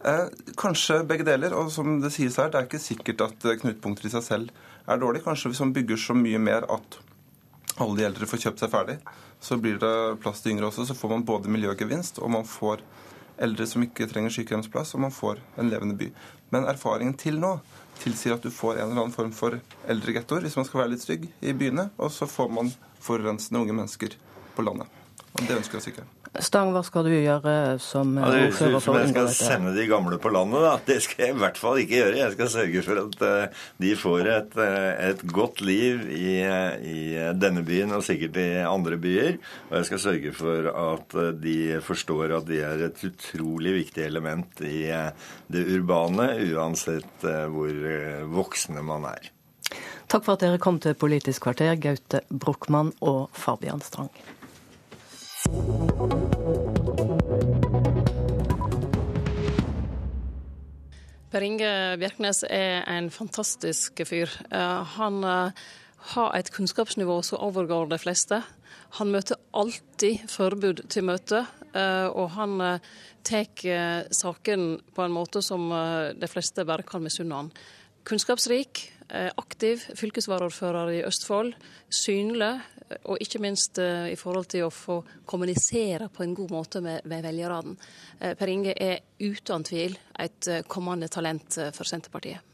Eh, 0.05 0.27
kanskje 0.61 1.01
begge 1.09 1.25
deler. 1.25 1.55
Og 1.57 1.71
som 1.73 1.97
det 2.01 2.13
sies 2.13 2.37
her, 2.39 2.51
det 2.53 2.59
er 2.59 2.69
ikke 2.69 2.81
sikkert 2.81 3.25
at 3.25 3.47
eh, 3.49 3.57
knutepunkter 3.61 4.07
i 4.07 4.13
seg 4.13 4.25
selv 4.25 4.53
er 4.85 5.01
dårlig. 5.01 5.23
Kanskje 5.25 5.51
hvis 5.51 5.63
man 5.65 5.73
bygger 5.75 5.99
så 5.99 6.15
mye 6.17 6.41
mer 6.41 6.67
at 6.71 6.99
alle 7.81 7.97
de 7.97 8.05
eldre 8.07 8.29
får 8.29 8.45
kjøpt 8.45 8.61
seg 8.61 8.71
ferdig, 8.71 8.99
så 9.43 9.57
blir 9.59 9.79
det 9.81 9.95
plass 10.23 10.43
til 10.43 10.53
yngre 10.53 10.69
også. 10.69 10.85
Så 10.87 10.97
får 10.97 11.15
man 11.15 11.25
både 11.27 11.51
miljøgevinst, 11.51 12.21
og 12.21 12.31
man 12.37 12.45
får 12.47 12.85
eldre 13.41 13.67
som 13.67 13.83
ikke 13.83 14.07
trenger 14.11 14.33
sykehjemsplass, 14.33 14.93
og 14.95 15.05
man 15.05 15.13
får 15.13 15.41
en 15.59 15.71
levende 15.71 15.97
by. 15.99 16.11
Men 16.53 16.67
erfaringen 16.71 17.17
til 17.19 17.39
nå 17.41 17.57
tilsier 18.01 18.35
at 18.35 18.43
du 18.43 18.51
får 18.51 18.79
en 18.79 18.89
eller 18.89 19.05
annen 19.05 19.15
form 19.15 19.31
for 19.35 19.59
eldregettoer, 19.91 20.45
hvis 20.45 20.57
man 20.59 20.67
skal 20.67 20.83
være 20.83 20.93
litt 20.95 21.05
stygg, 21.05 21.29
i 21.41 21.55
byene, 21.55 21.89
og 21.97 22.11
så 22.11 22.27
får 22.29 22.51
man 22.51 22.73
forurensende 23.03 23.61
unge 23.63 23.75
mennesker 23.75 24.17
på 24.55 24.67
landet. 24.67 24.87
Og 25.35 25.43
det 25.47 25.59
ønsker 25.59 25.79
oss 25.79 25.91
ikke. 25.91 26.05
Stang, 26.43 26.71
hva 26.75 26.81
skal 26.83 27.05
du 27.07 27.11
gjøre 27.13 27.53
som 27.83 28.15
ja, 28.19 28.27
det 28.31 28.39
å 28.49 28.49
unngå 28.51 28.79
dette? 28.79 28.95
Jeg 28.99 29.11
skal 29.13 29.29
sende 29.37 29.73
de 29.75 29.85
gamle 29.87 30.17
på 30.21 30.31
landet, 30.33 30.63
da. 30.65 30.73
Det 30.87 30.97
skal 31.05 31.23
jeg 31.25 31.35
i 31.35 31.39
hvert 31.43 31.59
fall 31.59 31.79
ikke 31.81 31.99
gjøre. 32.01 32.17
Jeg 32.19 32.33
skal 32.35 32.51
sørge 32.53 32.83
for 32.87 33.01
at 33.03 33.23
uh, 33.23 33.61
de 33.83 33.91
får 33.99 34.31
et, 34.33 34.57
uh, 34.59 34.89
et 35.09 35.23
godt 35.35 35.63
liv 35.65 36.03
i, 36.11 36.33
i, 36.41 36.97
denne 37.39 37.63
byen 37.67 37.95
og 37.95 38.03
sikkert 38.07 38.39
i 38.41 38.47
andre 38.65 38.99
byer. 39.01 39.39
Og 39.69 39.77
jeg 39.79 39.89
skal 39.91 40.03
sørge 40.07 40.33
for 40.35 40.71
at 40.71 41.15
de 41.43 41.57
forstår 41.85 42.35
at 42.39 42.49
de 42.49 42.59
er 42.65 42.87
et 42.89 43.05
utrolig 43.07 43.77
viktig 43.81 44.05
element 44.05 44.65
i 44.65 44.81
det 45.51 45.63
urbane, 45.77 46.31
uansett 46.55 47.25
hvor 47.51 47.79
voksne 48.35 48.83
man 48.85 49.07
er. 49.13 49.31
Takk 50.07 50.25
for 50.25 50.35
at 50.35 50.43
dere 50.45 50.61
kom 50.61 50.77
til 50.81 50.93
Politisk 50.97 51.47
kvarter, 51.47 51.73
Gaute 51.81 52.21
Brochmann 52.29 52.93
og 53.01 53.29
Fabian 53.33 53.81
Strang. 53.81 54.11
Per 61.35 61.43
Inge 61.43 61.69
Bjerknes 61.99 62.45
er 62.47 62.85
en 62.87 63.09
fantastisk 63.11 63.99
fyr. 64.07 64.31
Eh, 64.55 64.83
han 64.95 65.17
eh, 65.27 65.63
har 66.13 66.29
et 66.37 66.47
kunnskapsnivå 66.55 67.17
som 67.27 67.41
overgår 67.43 67.89
de 67.91 67.97
fleste. 67.99 68.37
Han 69.01 69.11
møter 69.11 69.41
alltid 69.51 70.29
forbud 70.31 70.85
til 70.87 71.03
møte, 71.03 71.41
eh, 71.75 72.07
og 72.07 72.29
han 72.37 72.79
tar 73.27 73.51
saken 74.15 74.63
på 74.95 75.03
en 75.03 75.15
måte 75.17 75.43
som 75.43 75.67
de 76.15 76.31
fleste 76.31 76.63
bare 76.63 76.87
kan 76.87 77.03
misunne 77.03 77.41
han. 77.41 77.51
Kunnskapsrik, 78.07 78.85
aktiv 79.13 79.83
fylkesvaraordfører 79.99 80.89
i 80.95 81.03
Østfold. 81.05 81.51
Synlig, 81.93 82.55
og 83.09 83.21
ikke 83.21 83.41
minst 83.41 83.79
eh, 83.81 84.11
i 84.13 84.17
forhold 84.19 84.49
til 84.51 84.65
å 84.67 84.73
få 84.73 84.99
kommunisere 85.27 86.09
på 86.13 86.25
en 86.25 86.35
god 86.37 86.51
måte 86.53 86.81
med, 86.85 87.05
med 87.09 87.23
velgerne. 87.25 87.75
Eh, 88.19 88.35
per 88.37 88.51
Inge 88.51 88.75
er 88.77 89.01
uten 89.21 89.65
tvil 89.65 89.95
et 90.21 90.49
eh, 90.51 90.65
kommende 90.69 91.09
talent 91.11 91.57
for 91.75 91.87
Senterpartiet. 91.89 92.53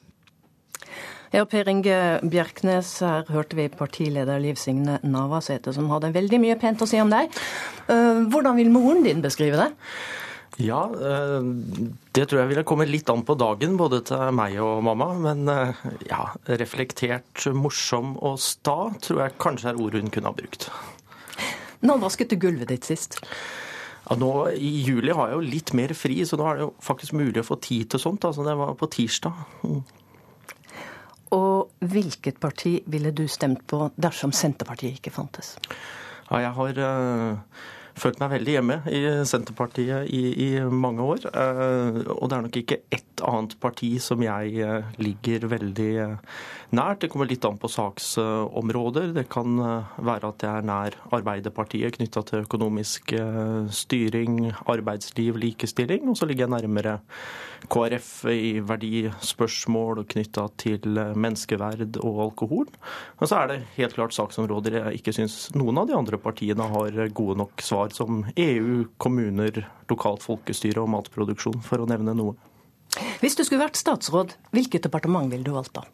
Ja, 1.32 1.46
Per 1.48 1.70
Inge 1.72 1.98
Bjerknes, 2.28 2.98
her 3.06 3.30
hørte 3.32 3.56
vi 3.56 3.70
partileder 3.72 4.42
Liv 4.44 4.58
Signe 4.60 4.98
Navarsete, 5.08 5.72
som 5.72 5.88
hadde 5.94 6.10
veldig 6.12 6.40
mye 6.44 6.58
pent 6.60 6.84
å 6.84 6.88
si 6.90 7.00
om 7.00 7.08
deg. 7.12 7.32
Hvordan 7.88 8.58
vil 8.58 8.74
moren 8.74 9.00
din 9.06 9.24
beskrive 9.24 9.62
det? 9.62 9.70
Ja, 10.60 10.82
eh, 10.92 11.40
det 12.12 12.26
tror 12.28 12.42
jeg 12.42 12.52
ville 12.52 12.66
komme 12.68 12.88
litt 12.90 13.10
an 13.10 13.24
på 13.28 13.38
dagen, 13.40 13.78
både 13.80 14.02
til 14.10 14.36
meg 14.36 14.58
og 14.64 14.84
mamma. 14.84 15.12
Men 15.16 15.48
eh, 15.52 15.86
ja, 16.10 16.26
reflektert, 16.60 17.46
morsom 17.56 18.18
og 18.20 18.40
sta 18.44 18.92
tror 19.00 19.26
jeg 19.26 19.40
kanskje 19.42 19.72
er 19.72 19.82
ord 19.82 19.96
hun 19.96 20.12
kunne 20.12 20.34
ha 20.34 20.36
brukt. 20.36 20.68
Når 21.82 22.04
vasket 22.04 22.34
du 22.34 22.38
gulvet 22.42 22.70
ditt 22.70 22.86
sist? 22.86 23.18
Ja, 24.06 24.18
nå 24.20 24.32
I 24.52 24.70
juli 24.84 25.14
har 25.16 25.32
jeg 25.32 25.40
jo 25.40 25.50
litt 25.56 25.74
mer 25.78 25.96
fri, 25.98 26.20
så 26.28 26.38
nå 26.38 26.46
er 26.50 26.60
det 26.60 26.68
jo 26.68 26.72
faktisk 26.84 27.16
mulig 27.18 27.42
å 27.42 27.48
få 27.48 27.58
tid 27.64 27.94
til 27.94 28.04
sånt. 28.04 28.28
Altså, 28.28 28.46
det 28.46 28.58
var 28.60 28.76
på 28.78 28.90
tirsdag. 28.92 29.44
Mm. 29.64 29.82
Og 31.32 31.86
hvilket 31.94 32.42
parti 32.44 32.82
ville 32.92 33.14
du 33.16 33.24
stemt 33.32 33.64
på 33.72 33.86
dersom 33.96 34.34
Senterpartiet 34.36 35.00
ikke 35.00 35.14
fantes? 35.16 35.56
Ja, 36.28 36.42
jeg 36.44 36.52
har 36.58 36.82
uh, 36.84 37.62
følt 38.00 38.22
meg 38.22 38.34
veldig 38.36 38.56
hjemme 38.58 38.78
i 38.92 39.02
Senterpartiet 39.28 40.10
i, 40.14 40.24
i 40.46 40.50
mange 40.70 41.06
år. 41.06 41.28
Uh, 41.34 42.02
og 42.18 42.30
det 42.30 42.38
er 42.38 42.48
nok 42.48 42.62
ikke 42.62 42.82
ett 42.94 43.26
annet 43.28 43.58
parti 43.62 43.94
som 44.02 44.24
jeg 44.26 44.66
uh, 44.66 44.92
ligger 45.02 45.48
veldig 45.52 45.92
nært. 46.76 47.04
Det 47.04 47.12
kommer 47.12 47.30
litt 47.30 47.46
an 47.48 47.60
på 47.62 47.70
saksområder. 47.72 49.12
Det 49.16 49.28
kan 49.32 49.60
eh, 49.60 49.94
være 50.08 50.32
at 50.32 50.46
jeg 50.46 50.62
er 50.62 50.68
nær 50.68 50.98
Arbeiderpartiet 51.12 51.98
knytta 51.98 52.24
til 52.28 52.46
økonomisk 52.46 53.14
eh, 53.18 53.70
styring, 53.76 54.52
arbeidsliv, 54.72 55.40
likestilling. 55.42 56.08
Og 56.10 56.20
så 56.20 56.28
ligger 56.30 56.48
jeg 56.48 56.56
nærmere 56.56 56.98
KrF 57.72 58.12
i 58.32 58.54
verdispørsmål 58.66 60.06
knytta 60.12 60.48
til 60.62 60.98
eh, 60.98 61.14
menneskeverd 61.16 62.00
og 62.02 62.22
alkohol. 62.30 62.72
Men 63.20 63.32
så 63.32 63.42
er 63.42 63.52
det 63.52 63.60
helt 63.78 63.98
klart 63.98 64.16
saksområder 64.18 64.80
jeg 64.80 65.02
ikke 65.02 65.16
syns 65.16 65.38
noen 65.58 65.82
av 65.82 65.90
de 65.90 65.98
andre 65.98 66.20
partiene 66.22 66.70
har 66.72 67.02
gode 67.16 67.38
nok 67.42 67.66
svar, 67.66 67.81
som 67.90 68.22
EU, 68.36 68.86
kommuner, 69.02 69.66
lokalt 69.90 70.22
folkestyre 70.22 70.84
og 70.84 70.92
matproduksjon, 70.94 71.64
for 71.66 71.82
å 71.82 71.90
nevne 71.90 72.14
noe. 72.14 72.38
Hvis 73.22 73.38
du 73.40 73.44
skulle 73.44 73.64
vært 73.64 73.80
statsråd, 73.80 74.36
hvilket 74.54 74.86
departement 74.86 75.32
ville 75.32 75.48
du 75.48 75.56
valgt 75.56 75.74
da? 75.80 75.88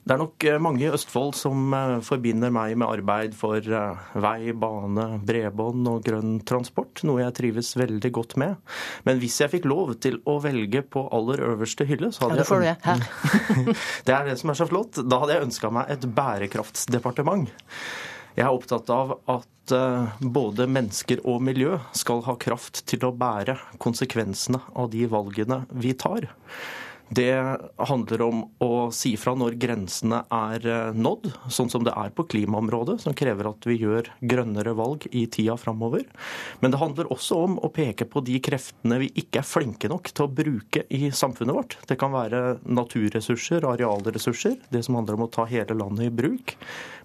Det 0.00 0.14
er 0.14 0.20
nok 0.22 0.44
eh, 0.48 0.56
mange 0.62 0.80
i 0.86 0.88
Østfold 0.90 1.34
som 1.36 1.74
eh, 1.76 1.98
forbinder 2.04 2.52
meg 2.54 2.72
med 2.80 2.88
arbeid 2.88 3.34
for 3.36 3.60
eh, 3.60 4.06
vei, 4.16 4.52
bane, 4.56 5.04
bredbånd 5.28 5.90
og 5.90 6.00
grønn 6.06 6.38
transport, 6.48 7.02
noe 7.06 7.20
jeg 7.20 7.36
trives 7.36 7.74
veldig 7.76 8.10
godt 8.16 8.38
med. 8.40 8.56
Men 9.04 9.20
hvis 9.20 9.36
jeg 9.42 9.52
fikk 9.52 9.68
lov 9.68 9.92
til 10.00 10.18
å 10.24 10.38
velge 10.42 10.82
på 10.82 11.04
aller 11.14 11.44
øverste 11.50 11.84
hylle, 11.88 12.10
så 12.16 12.26
hadde 12.26 12.40
ja, 12.40 12.42
det 12.42 12.48
får 12.48 12.66
jeg 12.66 12.78
det 14.08 14.16
er 14.16 14.30
det 14.30 14.38
som 14.40 14.54
er 14.54 14.60
så 14.62 14.68
flott. 14.70 15.02
Da 15.04 15.20
hadde 15.20 15.36
jeg 15.36 15.50
ønska 15.50 15.72
meg 15.78 15.92
et 15.92 16.08
bærekraftsdepartement. 16.16 17.52
Jeg 18.40 18.46
er 18.48 18.56
opptatt 18.56 18.88
av 18.94 19.18
at 19.28 19.72
både 20.24 20.64
mennesker 20.64 21.20
og 21.28 21.42
miljø 21.44 21.74
skal 21.92 22.22
ha 22.24 22.32
kraft 22.40 22.80
til 22.88 23.04
å 23.04 23.12
bære 23.12 23.58
konsekvensene 23.82 24.62
av 24.72 24.88
de 24.94 25.04
valgene 25.12 25.60
vi 25.76 25.92
tar. 25.92 26.24
Det 27.10 27.58
handler 27.90 28.22
om 28.22 28.42
å 28.62 28.74
si 28.94 29.16
fra 29.18 29.32
når 29.34 29.56
grensene 29.58 30.20
er 30.30 30.66
eh, 30.70 30.92
nådd, 30.94 31.24
sånn 31.50 31.70
som 31.72 31.82
det 31.82 31.90
er 31.98 32.12
på 32.14 32.22
klimaområdet, 32.30 33.00
som 33.02 33.16
krever 33.18 33.48
at 33.50 33.66
vi 33.66 33.80
gjør 33.80 34.12
grønnere 34.30 34.76
valg 34.78 35.08
i 35.10 35.24
tida 35.26 35.56
framover. 35.58 36.04
Men 36.62 36.70
det 36.70 36.78
handler 36.78 37.10
også 37.10 37.40
om 37.48 37.56
å 37.58 37.72
peke 37.74 38.06
på 38.06 38.22
de 38.28 38.38
kreftene 38.46 39.00
vi 39.02 39.10
ikke 39.24 39.42
er 39.42 39.48
flinke 39.48 39.90
nok 39.90 40.12
til 40.12 40.28
å 40.28 40.30
bruke 40.30 40.84
i 40.86 41.10
samfunnet 41.10 41.58
vårt. 41.58 41.76
Det 41.90 41.98
kan 41.98 42.14
være 42.14 42.60
naturressurser, 42.62 43.66
arealressurser, 43.66 44.60
det 44.70 44.84
som 44.86 45.00
handler 45.00 45.18
om 45.18 45.26
å 45.26 45.30
ta 45.34 45.48
hele 45.50 45.74
landet 45.74 46.12
i 46.12 46.14
bruk. 46.14 46.54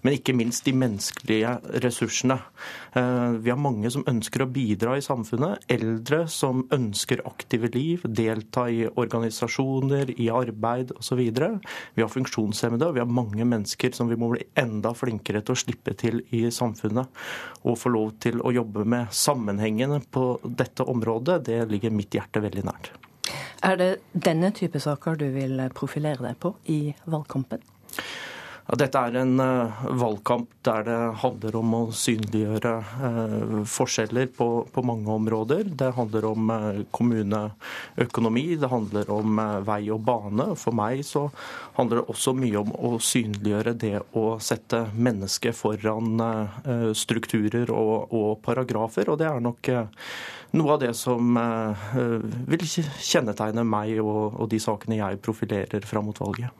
Men 0.06 0.14
ikke 0.20 0.36
minst 0.38 0.68
de 0.68 0.76
menneskelige 0.76 1.56
ressursene. 1.82 2.38
Eh, 2.94 3.42
vi 3.42 3.50
har 3.50 3.58
mange 3.58 3.90
som 3.90 4.06
ønsker 4.06 4.46
å 4.46 4.50
bidra 4.54 4.94
i 4.94 5.02
samfunnet. 5.02 5.66
Eldre 5.66 6.28
som 6.30 6.62
ønsker 6.70 7.26
aktive 7.26 7.74
liv, 7.74 8.06
delta 8.06 8.68
i 8.70 8.84
organisasjoner 8.86 9.95
funksjoner, 9.96 10.20
i 10.20 10.30
arbeid 10.30 10.92
osv. 10.96 11.18
Vi 11.94 12.02
har 12.02 12.08
funksjonshemmede, 12.08 12.86
og 12.86 12.94
vi 12.94 13.00
har 13.00 13.06
mange 13.06 13.44
mennesker 13.44 13.92
som 13.92 14.08
vi 14.08 14.16
må 14.16 14.30
bli 14.32 14.44
enda 14.56 14.92
flinkere 14.94 15.42
til 15.42 15.54
å 15.54 15.56
slippe 15.58 15.94
til 15.96 16.22
i 16.30 16.50
samfunnet. 16.50 17.08
Og 17.64 17.78
få 17.78 17.88
lov 17.90 18.18
til 18.20 18.40
å 18.40 18.52
jobbe 18.52 18.84
med 18.84 19.08
sammenhengene 19.10 20.02
på 20.10 20.38
dette 20.44 20.84
området, 20.84 21.44
det 21.46 21.66
ligger 21.70 21.90
mitt 21.90 22.14
hjerte 22.14 22.40
veldig 22.40 22.64
nært. 22.64 22.92
Er 23.64 23.76
det 23.76 24.00
denne 24.12 24.52
type 24.52 24.78
saker 24.78 25.16
du 25.16 25.30
vil 25.32 25.58
profilere 25.74 26.22
deg 26.22 26.38
på 26.38 26.54
i 26.68 26.94
valgkampen? 27.06 27.62
Dette 28.66 28.98
er 28.98 29.14
en 29.20 29.38
uh, 29.38 29.82
valgkamp 29.94 30.48
der 30.66 30.82
det 30.88 30.96
handler 31.22 31.56
om 31.60 31.74
å 31.76 31.80
synliggjøre 31.94 32.72
uh, 32.82 33.60
forskjeller 33.70 34.32
på, 34.34 34.48
på, 34.74 34.82
mange 34.82 35.06
områder. 35.14 35.70
Det 35.70 35.92
handler 35.94 36.26
om 36.32 36.50
uh, 36.50 36.80
kommuneøkonomi, 36.90 38.44
det 38.58 38.72
handler 38.72 39.12
om 39.14 39.38
vei 39.68 39.78
og 39.94 40.02
bane. 40.08 40.48
For 40.58 40.74
meg 40.74 41.04
så 41.06 41.28
handler 41.78 42.02
det 42.02 42.16
også 42.16 42.34
mye 42.34 42.64
om 42.64 42.74
å 42.74 42.92
synliggjøre 42.98 43.76
det 43.78 43.94
å 44.18 44.26
sette 44.42 44.82
mennesket 44.98 45.54
foran 45.54 46.18
strukturer 46.96 47.70
og, 47.70 48.10
og, 48.10 48.30
paragrafer. 48.42 49.12
Og 49.12 49.20
det 49.22 49.30
er 49.30 49.42
nok 49.44 49.70
noe 50.58 50.74
av 50.74 50.82
det 50.82 50.92
som 50.98 51.38
vil 52.50 52.66
kjennetegne 52.66 53.66
meg 53.66 54.00
og, 54.02 54.40
og 54.40 54.50
de 54.50 54.62
sakene 54.62 54.98
jeg 54.98 55.22
profilerer 55.22 55.86
fram 55.86 56.10
mot 56.10 56.24
valget. 56.26 56.50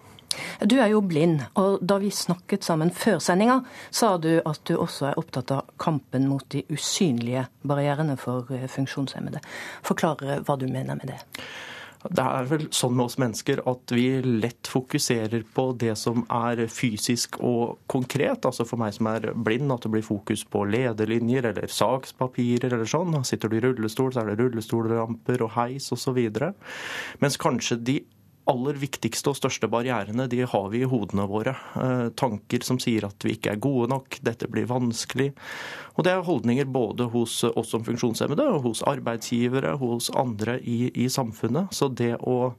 Du 0.60 0.76
er 0.80 0.90
jo 0.92 1.02
blind, 1.04 1.42
og 1.60 1.78
da 1.84 1.98
vi 2.02 2.10
snakket 2.14 2.64
sammen 2.66 2.90
før 2.94 3.20
sendinga, 3.22 3.60
sa 3.90 4.16
du 4.20 4.38
at 4.40 4.60
du 4.68 4.76
også 4.76 5.10
er 5.10 5.20
opptatt 5.20 5.52
av 5.54 5.70
kampen 5.80 6.28
mot 6.30 6.44
de 6.52 6.64
usynlige 6.72 7.46
barrierene 7.66 8.18
for 8.20 8.50
eh, 8.54 8.68
funksjonshemmede. 8.70 9.42
Forklar 9.86 10.42
hva 10.46 10.58
du 10.60 10.68
mener 10.68 10.98
med 10.98 11.14
det. 11.14 11.20
Det 12.06 12.22
er 12.22 12.46
vel 12.46 12.66
sånn 12.74 12.94
med 12.96 13.08
oss 13.08 13.16
mennesker 13.18 13.62
at 13.66 13.92
vi 13.94 14.04
lett 14.22 14.68
fokuserer 14.70 15.42
på 15.56 15.64
det 15.80 15.94
som 15.98 16.24
er 16.32 16.66
fysisk 16.70 17.38
og 17.44 17.78
konkret. 17.90 18.46
Altså 18.46 18.66
for 18.68 18.80
meg 18.80 18.94
som 18.96 19.08
er 19.10 19.30
blind, 19.34 19.72
at 19.74 19.86
det 19.86 19.92
blir 19.94 20.06
fokus 20.06 20.44
på 20.50 20.64
lederlinjer 20.70 21.50
eller 21.50 21.72
sakspapirer 21.72 22.74
eller 22.76 22.90
sånn. 22.90 23.16
Sitter 23.26 23.50
du 23.50 23.58
i 23.58 23.64
rullestol, 23.64 24.12
så 24.14 24.22
er 24.22 24.32
det 24.32 24.38
rullestolramper 24.42 25.46
og 25.46 25.54
heis 25.56 25.90
osv. 25.94 26.20
Mens 27.22 27.40
kanskje 27.42 27.80
de 27.80 27.98
aller 28.50 28.78
viktigste 28.78 29.32
og 29.32 29.38
største 29.38 29.68
barrierene 29.70 30.28
de 30.30 30.42
har 30.46 30.66
vi 30.72 30.82
i 30.84 30.88
hodene 30.88 31.26
våre. 31.30 31.56
Eh, 31.80 32.08
tanker 32.18 32.66
som 32.66 32.78
sier 32.82 33.08
at 33.08 33.26
vi 33.26 33.36
ikke 33.36 33.54
er 33.54 33.62
gode 33.62 33.90
nok, 33.92 34.18
dette 34.26 34.48
blir 34.50 34.68
vanskelig. 34.70 35.32
Og 35.96 36.06
det 36.06 36.14
er 36.14 36.26
holdninger 36.26 36.68
både 36.70 37.08
hos 37.12 37.40
oss 37.48 37.72
som 37.74 37.84
funksjonshemmede, 37.86 38.46
hos 38.64 38.84
arbeidsgivere, 38.86 39.76
hos 39.80 40.10
andre 40.14 40.60
i, 40.62 40.92
i 40.94 41.08
samfunnet. 41.12 41.74
Så 41.74 41.90
det 41.90 42.14
å 42.20 42.54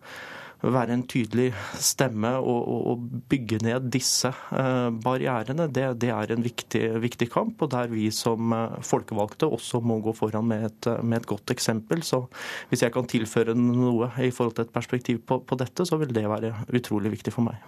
være 0.64 0.96
en 0.96 1.04
tydelig 1.10 1.52
stemme 1.78 2.32
og, 2.42 2.70
og, 2.92 3.04
bygge 3.30 3.60
ned 3.66 3.90
disse 3.94 4.32
eh, 4.32 4.90
barrierene, 5.04 5.68
det, 5.74 5.86
det 6.02 6.10
er 6.14 6.34
en 6.34 6.46
viktig, 6.46 6.84
viktig, 7.04 7.30
kamp. 7.34 7.62
Og 7.62 7.72
der 7.72 7.92
vi 7.92 8.08
som 8.16 8.54
eh, 8.56 8.78
folkevalgte 8.82 9.50
også 9.50 9.82
må 9.86 10.00
gå 10.06 10.16
foran 10.18 10.48
med 10.50 10.66
et, 10.72 10.90
med 11.04 11.22
et, 11.22 11.30
godt 11.30 11.54
eksempel. 11.54 12.04
Så 12.04 12.24
hvis 12.70 12.84
jeg 12.86 12.96
kan 12.96 13.08
tilføre 13.10 13.56
noe 13.58 14.10
i 14.24 14.32
forhold 14.32 14.58
til 14.58 14.68
et 14.68 14.74
perspektiv 14.74 15.22
på, 15.28 15.42
på 15.46 15.60
dette, 15.60 15.86
så 15.86 16.00
vil 16.02 16.14
det 16.16 16.26
være 16.30 16.54
utrolig 16.74 17.14
viktig 17.14 17.36
for 17.36 17.48
meg. 17.48 17.62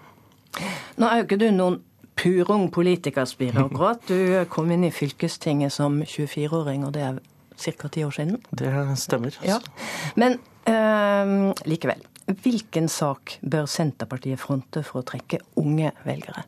Nå 0.97 1.07
er 1.07 1.21
jo 1.21 1.27
ikke 1.27 1.39
du 1.39 1.49
noen 1.53 1.81
purung 2.19 2.69
politikerspire 2.73 3.63
akkurat. 3.67 4.01
Du 4.09 4.45
kom 4.51 4.71
inn 4.73 4.87
i 4.87 4.93
fylkestinget 4.93 5.75
som 5.75 6.01
24-åring, 6.01 6.87
og 6.87 6.95
det 6.97 7.05
er 7.05 7.19
ca. 7.59 7.87
ti 7.87 8.03
år 8.07 8.15
siden? 8.15 8.39
Det 8.49 8.71
stemmer. 8.97 9.35
Ja. 9.45 9.59
Men 10.15 10.39
øh, 10.65 11.51
likevel. 11.69 12.08
Hvilken 12.29 12.85
sak 12.91 13.39
bør 13.41 13.65
Senterpartiet 13.65 14.37
fronte 14.37 14.83
for 14.85 15.01
å 15.01 15.07
trekke 15.07 15.39
unge 15.57 15.89
velgere? 16.05 16.43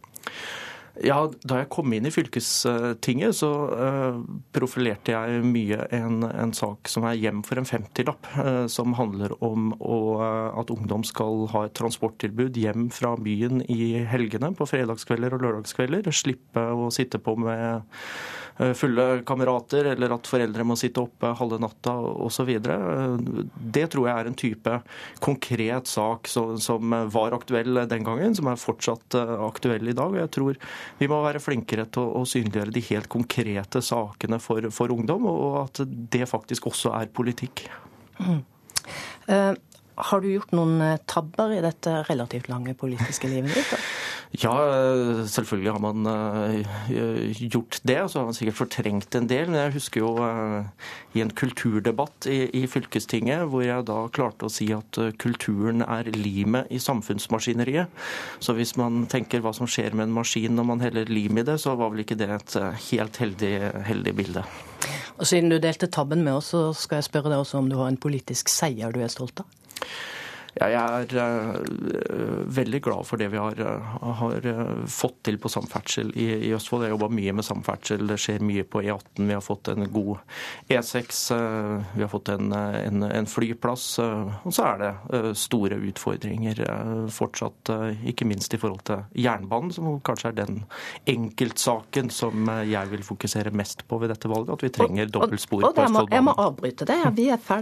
Ja, 1.00 1.22
Da 1.48 1.62
jeg 1.62 1.70
kom 1.72 1.94
inn 1.96 2.08
i 2.08 2.12
fylkestinget, 2.12 3.38
så 3.40 3.50
uh, 3.72 4.18
profilerte 4.56 5.14
jeg 5.16 5.46
mye 5.48 5.86
en, 5.96 6.26
en, 6.28 6.52
sak 6.56 6.92
som 6.92 7.08
er 7.08 7.20
Hjem 7.22 7.44
for 7.48 7.62
en 7.62 7.70
50-lapp. 7.70 8.28
Uh, 8.36 8.66
som 8.72 8.98
handler 9.00 9.34
om 9.40 9.72
å, 9.80 10.02
uh, 10.20 10.60
at 10.60 10.74
ungdom 10.74 11.06
skal 11.08 11.48
ha 11.54 11.66
et 11.68 11.78
transporttilbud 11.80 12.60
hjem 12.60 12.90
fra 12.94 13.16
byen 13.16 13.64
i 13.72 14.04
helgene 14.10 14.52
på 14.58 14.68
fredagskvelder 14.70 15.38
og 15.38 15.48
lørdagskvelder. 15.48 16.12
Slippe 16.12 16.68
å 16.76 16.92
sitte 16.94 17.22
på 17.24 17.38
med 17.40 17.88
Eh, 18.62 18.74
fulle 18.74 19.22
kamerater, 19.26 19.86
eller 19.94 20.14
at 20.14 20.28
foreldre 20.30 20.66
må 20.68 20.76
sitte 20.78 21.02
oppe 21.02 21.32
halve 21.40 21.58
natta 21.62 21.96
osv. 21.98 22.52
Det 22.62 23.86
tror 23.94 24.08
jeg 24.08 24.16
er 24.16 24.30
en 24.30 24.38
type 24.38 24.76
konkret 25.24 25.90
sak 25.90 26.30
som 26.30 26.96
var 27.14 27.36
aktuell 27.38 27.82
den 27.90 28.06
gangen, 28.06 28.36
som 28.38 28.52
er 28.52 28.62
fortsatt 28.62 29.18
eh, 29.18 29.34
aktuell 29.48 29.90
i 29.90 29.96
dag. 29.98 30.14
Og 30.14 30.22
jeg 30.22 30.34
tror 30.36 30.60
vi 31.00 31.10
må 31.12 31.22
være 31.26 31.42
flinkere 31.44 31.88
til 31.94 32.14
å 32.20 32.24
synliggjøre 32.28 32.76
de 32.76 32.86
helt 32.92 33.10
konkrete 33.12 33.82
sakene 33.86 34.40
for, 34.44 34.70
for 34.74 34.94
ungdom, 34.94 35.28
og 35.32 35.60
at 35.66 35.84
det 35.86 36.28
faktisk 36.30 36.70
også 36.72 36.96
er 37.00 37.12
politikk. 37.14 37.66
Mm. 38.22 38.42
Uh, 39.30 39.54
har 40.02 40.22
du 40.24 40.32
gjort 40.32 40.54
noen 40.56 40.80
tabber 41.10 41.54
i 41.54 41.62
dette 41.64 42.00
relativt 42.08 42.50
lange 42.50 42.74
politiske 42.78 43.30
livet 43.30 43.54
ditt? 43.58 43.74
da? 43.74 43.82
Ja, 44.32 44.54
selvfølgelig 45.28 45.72
har 45.76 45.80
man 45.84 46.06
eh, 46.08 47.42
gjort 47.52 47.82
det. 47.84 47.98
Så 48.10 48.20
har 48.20 48.26
man 48.30 48.36
sikkert 48.36 48.56
fortrengt 48.62 49.16
en 49.16 49.28
del. 49.28 49.50
Men 49.50 49.60
jeg 49.60 49.74
husker 49.76 50.06
jo 50.06 50.14
eh, 50.24 50.86
i 51.18 51.24
en 51.24 51.34
kulturdebatt 51.36 52.30
i, 52.32 52.46
i 52.56 52.64
fylkestinget 52.72 53.44
hvor 53.52 53.66
jeg 53.66 53.84
da 53.90 53.98
klarte 54.16 54.48
å 54.48 54.54
si 54.54 54.70
at 54.72 55.00
eh, 55.04 55.12
kulturen 55.20 55.84
er 55.84 56.08
limet 56.16 56.72
i 56.72 56.80
samfunnsmaskineriet. 56.80 57.92
Så 58.40 58.56
hvis 58.56 58.78
man 58.80 59.04
tenker 59.12 59.44
hva 59.44 59.52
som 59.58 59.68
skjer 59.68 59.98
med 59.98 60.08
en 60.08 60.16
maskin 60.22 60.56
når 60.56 60.70
man 60.70 60.86
heller 60.86 61.12
lim 61.12 61.42
i 61.42 61.46
det, 61.48 61.60
så 61.60 61.76
var 61.76 61.92
vel 61.92 62.06
ikke 62.06 62.20
det 62.22 62.32
et 62.38 62.58
helt 62.88 63.20
heldig, 63.20 63.54
heldig 63.90 64.16
bilde. 64.16 64.46
Og 65.20 65.28
Siden 65.28 65.52
du 65.52 65.60
delte 65.60 65.92
tabben 65.92 66.24
med 66.24 66.40
oss, 66.40 66.54
så 66.56 66.70
skal 66.72 67.02
jeg 67.02 67.12
spørre 67.12 67.34
deg 67.34 67.44
også 67.44 67.60
om 67.60 67.68
du 67.68 67.76
har 67.82 67.92
en 67.92 68.00
politisk 68.00 68.50
seier 68.50 68.96
du 68.96 69.04
er 69.04 69.12
stolt 69.12 69.44
av? 69.44 69.60
Ja, 70.60 70.68
jeg 70.68 71.16
er 71.16 71.16
uh, 71.16 72.42
veldig 72.52 72.82
glad 72.84 73.08
for 73.08 73.22
det 73.22 73.30
vi 73.32 73.40
har, 73.40 73.56
uh, 73.56 74.14
har 74.20 74.48
uh, 74.48 74.82
fått 74.92 75.22
til 75.28 75.38
på 75.40 75.52
samferdsel 75.52 76.12
i, 76.20 76.28
i 76.48 76.52
Østfold. 76.56 76.84
Jeg 76.84 76.92
har 76.92 76.98
jobba 76.98 77.08
mye 77.16 77.36
med 77.38 77.48
samferdsel. 77.48 78.04
Det 78.10 78.18
skjer 78.20 78.44
mye 78.44 78.66
på 78.68 78.82
E18. 78.84 79.24
Vi 79.30 79.38
har 79.38 79.46
fått 79.46 79.72
en 79.72 79.88
god 79.94 80.20
E6. 80.72 81.22
vi 81.96 82.04
har 82.04 82.12
fått 82.12 82.34
en, 82.34 82.52
en, 82.52 83.04
en 83.08 83.30
flyplass. 83.30 83.86
og 84.02 84.52
så 84.52 84.66
er 84.74 84.82
det 84.82 85.22
store 85.40 85.78
utfordringer 85.88 86.60
fortsatt, 87.12 87.72
ikke 88.08 88.28
minst 88.28 88.54
i 88.56 88.60
forhold 88.60 88.84
til 88.88 89.24
jernbanen, 89.24 89.72
som 89.76 90.00
kanskje 90.04 90.32
er 90.32 90.38
den 90.42 90.62
enkeltsaken 91.10 92.12
som 92.12 92.50
jeg 92.68 92.92
vil 92.92 93.06
fokusere 93.08 93.54
mest 93.56 93.86
på 93.88 94.02
ved 94.02 94.12
dette 94.14 94.32
valget. 94.32 94.58
At 94.58 94.66
vi 94.68 94.74
trenger 94.76 95.12
dobbeltspor 95.12 95.64
på 95.64 95.72
Østfoldbanen. 95.72 96.16
Jeg 96.18 96.28
må 96.28 96.36
avbryte 96.36 96.88
det. 96.90 97.00
Vi 97.16 97.30
er 97.32 97.40
ferdig 97.40 97.60